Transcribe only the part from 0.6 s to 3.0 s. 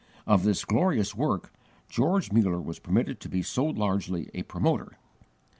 glorious work, George Muller was